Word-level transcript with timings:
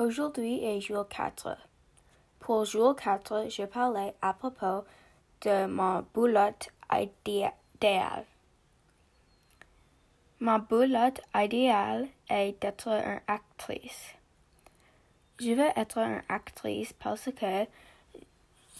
Aujourd'hui 0.00 0.64
est 0.64 0.80
jour 0.80 1.06
4. 1.08 1.56
Pour 2.40 2.64
jour 2.64 2.96
4, 2.96 3.48
je 3.48 3.62
parlais 3.62 4.12
à 4.20 4.34
propos 4.34 4.84
de 5.42 5.66
mon 5.66 6.04
boulot 6.12 6.50
idéal. 6.92 8.24
Ma 10.40 10.58
boulot 10.58 11.14
idéal 11.32 12.08
est 12.28 12.60
d'être 12.60 12.88
une 12.88 13.20
actrice. 13.28 14.14
Je 15.38 15.52
veux 15.52 15.70
être 15.76 15.98
une 15.98 16.22
actrice 16.28 16.92
parce 16.94 17.30
que 17.30 17.64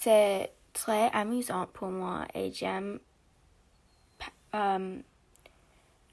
c'est 0.00 0.52
très 0.72 1.08
amusant 1.12 1.66
pour 1.72 1.88
moi 1.88 2.26
et 2.34 2.52
j'aime 2.52 2.98
euh, 4.56 4.98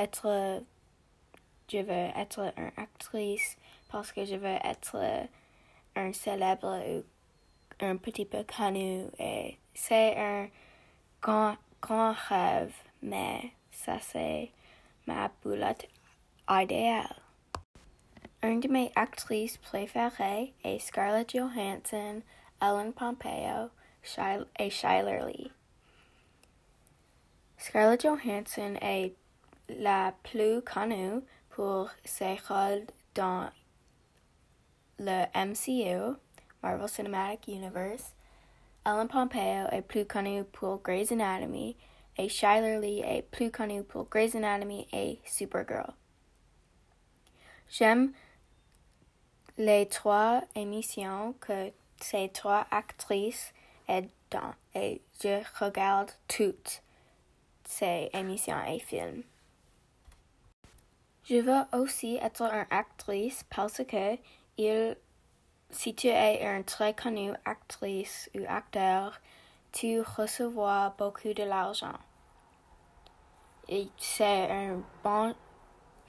être 0.00 0.64
je 1.70 1.78
veux 1.78 2.10
être 2.16 2.52
une 2.56 2.72
actrice 2.76 3.56
parce 3.90 4.12
que 4.12 4.24
je 4.24 4.36
veux 4.36 4.58
être 4.64 4.96
un 5.96 6.12
célèbre 6.12 6.80
ou 6.88 7.04
un 7.80 7.96
petit 7.96 8.24
peu 8.24 8.44
connu 8.44 9.06
c'est 9.74 10.16
un 10.16 10.48
grand, 11.22 11.56
grand 11.80 12.14
rêve, 12.28 12.74
mais 13.02 13.52
ça 13.70 13.98
c'est 14.00 14.50
ma 15.06 15.30
boulette 15.42 15.88
idéale. 16.48 17.16
Une 18.42 18.60
de 18.60 18.68
mes 18.68 18.90
actrices 18.96 19.58
préférées 19.58 20.54
est 20.64 20.78
Scarlett 20.78 21.30
Johansson, 21.30 22.22
Ellen 22.60 22.92
Pompeo 22.92 23.70
et 24.58 24.70
Shyler 24.70 25.20
Lee. 25.26 25.52
Scarlett 27.58 28.02
Johansson 28.02 28.76
est 28.80 29.14
la 29.68 30.14
plus 30.22 30.62
connue 30.62 31.20
pour 31.50 31.90
ses 32.04 32.36
rôles 32.48 32.86
dans 33.14 33.50
le 34.98 35.24
MCU, 35.34 36.16
Marvel 36.62 36.88
Cinematic 36.88 37.48
Universe. 37.48 38.14
Ellen 38.84 39.08
Pompeo 39.08 39.68
est 39.70 39.82
plus 39.82 40.06
connue 40.06 40.44
pour 40.44 40.82
Grey's 40.82 41.12
Anatomy 41.12 41.76
et 42.16 42.28
Shyler 42.28 42.78
Lee 42.80 43.00
est 43.00 43.22
plus 43.30 43.50
connue 43.50 43.84
pour 43.84 44.08
Grey's 44.08 44.34
Anatomy 44.34 44.86
et 44.92 45.20
Supergirl. 45.24 45.92
J'aime 47.68 48.12
les 49.58 49.86
trois 49.86 50.42
émissions 50.54 51.34
que 51.40 51.70
ces 52.00 52.30
trois 52.30 52.66
actrices 52.70 53.52
est 53.88 54.08
dans 54.30 54.54
et 54.74 55.02
je 55.22 55.42
regarde 55.62 56.10
toutes 56.28 56.82
ces 57.64 58.10
émissions 58.12 58.62
et 58.66 58.78
films. 58.78 59.22
Je 61.30 61.36
veux 61.36 61.78
aussi 61.80 62.16
être 62.16 62.42
une 62.42 62.66
actrice 62.70 63.44
parce 63.48 63.84
que 63.84 64.18
il, 64.58 64.96
si 65.70 65.94
tu 65.94 66.08
es 66.08 66.42
une 66.42 66.64
très 66.64 66.92
connue 66.92 67.32
actrice 67.44 68.28
ou 68.34 68.40
acteur, 68.48 69.20
tu 69.70 70.00
recevras 70.00 70.90
beaucoup 70.98 71.32
de 71.32 71.44
l'argent. 71.44 71.94
Et 73.68 73.86
c'est 73.96 74.50
un 74.50 74.82
bon 75.04 75.32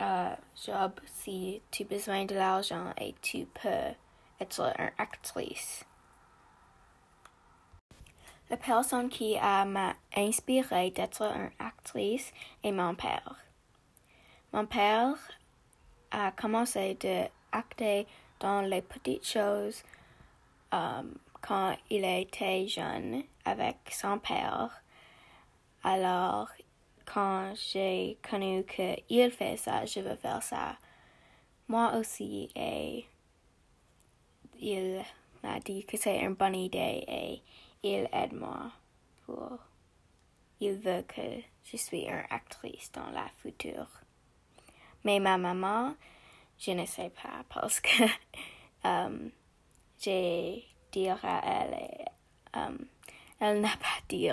euh, 0.01 0.35
job 0.65 0.99
si 1.05 1.61
tu 1.69 1.83
as 1.83 1.85
besoin 1.85 2.25
de 2.25 2.33
l'argent 2.33 2.91
et 2.97 3.13
tu 3.21 3.45
peux 3.45 3.93
être 4.39 4.73
une 4.79 4.91
actrice. 4.97 5.85
La 8.49 8.57
personne 8.57 9.09
qui 9.09 9.37
m'a 9.37 9.93
inspiré 10.17 10.89
d'être 10.89 11.21
une 11.21 11.51
actrice 11.59 12.33
est 12.63 12.71
mon 12.71 12.95
père. 12.95 13.50
Mon 14.53 14.65
père 14.65 15.15
a 16.11 16.31
commencé 16.33 16.95
de 16.95 17.23
acter 17.53 18.05
dans 18.41 18.61
les 18.61 18.81
petites 18.81 19.25
choses 19.25 19.81
um, 20.73 21.17
quand 21.41 21.77
il 21.89 22.03
était 22.03 22.67
jeune 22.67 23.23
avec 23.45 23.77
son 23.89 24.19
père. 24.19 24.83
Alors, 25.83 26.49
quand 27.05 27.53
j'ai 27.55 28.17
connu 28.29 28.65
qu'il 28.65 29.31
fait 29.31 29.55
ça, 29.55 29.85
je 29.85 30.01
veux 30.01 30.17
faire 30.17 30.43
ça. 30.43 30.77
Moi 31.69 31.93
aussi, 31.95 32.49
et 32.53 33.05
il 34.59 35.01
m'a 35.43 35.61
dit 35.61 35.85
que 35.85 35.95
c'est 35.95 36.19
une 36.19 36.33
bonne 36.35 36.55
idée 36.55 37.05
et 37.07 37.41
il 37.83 38.09
aide 38.11 38.33
moi 38.33 38.71
pour. 39.25 39.59
Il 40.59 40.73
veut 40.73 41.03
que 41.07 41.41
je 41.63 41.77
sois 41.77 41.99
une 41.99 42.25
actrice 42.29 42.91
dans 42.91 43.09
la 43.11 43.27
future. 43.37 43.87
Mais 45.03 45.19
ma 45.19 45.37
maman, 45.37 45.95
je 46.59 46.71
ne 46.71 46.85
sais 46.85 47.09
pas 47.09 47.43
parce 47.49 47.79
que 47.79 48.03
um, 48.83 49.31
j'ai 49.99 50.65
dit 50.91 51.09
à 51.09 51.41
elle 51.45 51.73
et 51.73 52.05
um, 52.53 52.87
elle 53.39 53.61
n'a 53.61 53.75
pas 53.77 54.01
dit 54.07 54.29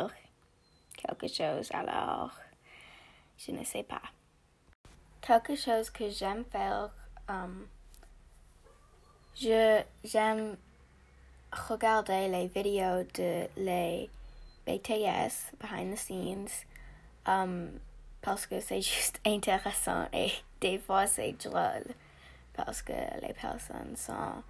quelque 0.97 1.29
chose 1.29 1.71
alors 1.73 2.33
je 3.39 3.53
ne 3.53 3.65
sais 3.65 3.85
pas. 3.85 4.03
Quelque 5.21 5.55
chose 5.55 5.91
que 5.91 6.11
j'aime 6.11 6.45
faire, 6.45 6.91
um, 7.29 7.67
je 9.35 9.83
j'aime 10.05 10.57
regarder 11.53 12.29
les 12.29 12.49
vidéos 12.49 13.05
de 13.15 13.49
les 13.57 14.11
BTS 14.67 15.55
behind 15.61 15.95
the 15.95 15.97
scenes 15.97 16.67
parce 18.21 18.47
que 18.47 18.61
c'est 18.61 18.83
juste 18.83 19.21
intéressant 19.27 20.07
et 20.13 20.31
des 20.61 20.79
fois 20.79 21.07
c'est 21.07 21.33
drôle 21.33 21.87
parce 22.55 22.83
que 22.83 22.93
les 23.23 23.33
personnes 23.35 23.97
sont 23.97 24.43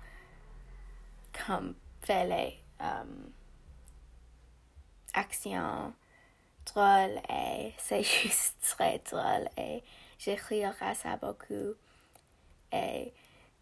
comme 1.47 1.75
fait 2.03 2.27
les 2.27 2.59
um, 2.81 3.31
actions 5.15 5.93
drôles 6.67 7.21
et 7.29 7.75
c'est 7.79 8.03
juste 8.03 8.57
très 8.61 9.01
drôle 9.11 9.49
et 9.57 9.83
j'écrirai 10.19 10.95
ça 10.95 11.17
beaucoup 11.17 11.75
et 12.73 13.13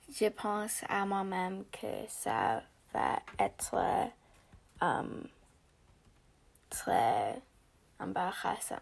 je 0.09 0.29
pense 0.29 0.85
à 0.89 1.05
moi-même 1.05 1.65
que 1.73 2.07
ça 2.09 2.63
va 2.93 3.19
être 3.39 3.77
um, 4.81 5.29
très 6.71 7.41
embarrassant. 7.99 8.81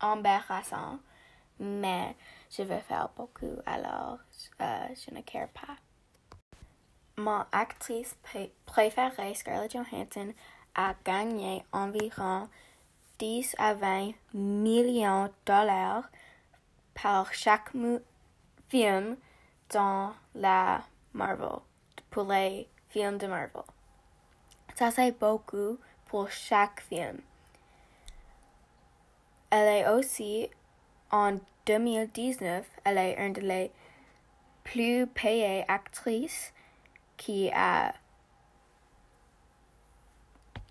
Embarrassant 0.00 0.98
mais 1.58 2.16
je 2.50 2.62
veux 2.62 2.80
faire 2.80 3.10
beaucoup, 3.16 3.56
alors 3.66 4.18
euh, 4.60 4.86
je 4.94 5.14
ne 5.14 5.20
care 5.22 5.48
pas. 5.48 5.76
Mon 7.16 7.44
actrice 7.52 8.16
préférée, 8.66 9.34
Scarlett 9.34 9.72
Johansson, 9.72 10.32
a 10.74 10.94
gagné 11.04 11.64
environ 11.72 12.48
10 13.20 13.54
à 13.58 13.74
20 13.74 14.12
millions 14.32 15.26
de 15.26 15.32
dollars 15.46 16.10
par 17.00 17.32
chaque 17.32 17.70
film 18.68 19.16
dans 19.70 20.12
la 20.34 20.82
Marvel, 21.12 21.60
pour 22.10 22.24
les 22.24 22.68
films 22.88 23.18
de 23.18 23.28
Marvel. 23.28 23.62
Ça, 24.74 24.90
c'est 24.90 25.16
beaucoup 25.16 25.78
pour 26.06 26.28
chaque 26.30 26.80
film. 26.80 27.20
Elle 29.56 29.68
est 29.68 29.88
aussi 29.88 30.50
en 31.12 31.38
2019, 31.66 32.66
elle 32.82 32.98
est 32.98 33.24
une 33.24 33.34
des 33.34 33.70
plus 34.64 35.06
payées 35.06 35.64
actrices 35.68 36.52
qui 37.16 37.52
a, 37.54 37.94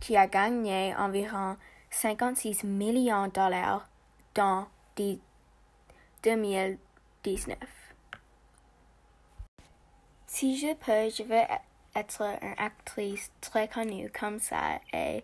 qui 0.01 0.17
a 0.17 0.27
gagné 0.27 0.93
environ 0.97 1.55
56 1.91 2.65
millions 2.65 3.27
de 3.27 3.31
dollars 3.31 3.87
dans 4.35 4.67
2019. 4.97 7.57
Si 10.27 10.57
je 10.57 10.73
peux, 10.73 11.09
je 11.09 11.23
veux 11.23 11.45
être 11.95 12.21
une 12.21 12.55
actrice 12.57 13.31
très 13.39 13.69
connue 13.69 14.11
comme 14.11 14.39
ça 14.39 14.81
et 14.91 15.23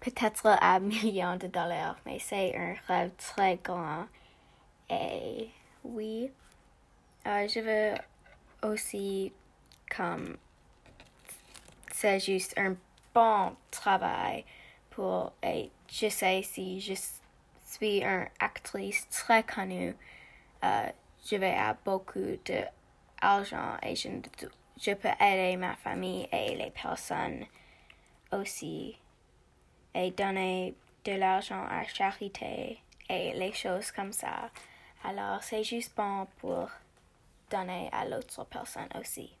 peut-être 0.00 0.46
à 0.46 0.80
millions 0.80 1.36
de 1.36 1.46
dollars, 1.46 1.96
mais 2.06 2.18
c'est 2.18 2.56
un 2.56 2.74
rêve 2.86 3.10
très 3.16 3.56
grand. 3.56 4.06
Et 4.90 5.50
oui, 5.84 6.30
euh, 7.26 7.46
je 7.48 7.60
veux 7.60 8.68
aussi 8.68 9.32
comme 9.94 10.36
c'est 11.92 12.20
juste 12.20 12.56
un 12.58 12.76
bon 13.14 13.56
travail 13.70 14.44
pour 14.90 15.32
et 15.42 15.70
je 15.90 16.08
sais 16.08 16.42
si 16.42 16.80
je 16.80 16.94
suis 17.64 18.02
une 18.02 18.28
actrice 18.38 19.08
très 19.10 19.42
connue, 19.42 19.96
euh, 20.64 20.88
je 21.28 21.36
vais 21.36 21.52
avoir 21.52 21.76
beaucoup 21.84 22.38
d'argent 22.44 23.76
et 23.82 23.94
je, 23.94 24.08
je 24.80 24.92
peux 24.94 25.08
aider 25.20 25.56
ma 25.56 25.74
famille 25.76 26.28
et 26.32 26.56
les 26.56 26.70
personnes 26.70 27.44
aussi 28.32 28.96
et 29.94 30.10
donner 30.10 30.74
de 31.04 31.12
l'argent 31.12 31.64
à 31.70 31.84
charité 31.84 32.78
et 33.08 33.32
les 33.32 33.52
choses 33.52 33.90
comme 33.90 34.12
ça. 34.12 34.50
Alors 35.04 35.42
c'est 35.42 35.64
juste 35.64 35.96
bon 35.96 36.26
pour 36.38 36.68
donner 37.50 37.88
à 37.92 38.04
l'autre 38.06 38.44
personne 38.44 38.88
aussi. 39.00 39.37